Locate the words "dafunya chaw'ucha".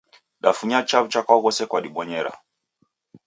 0.43-1.21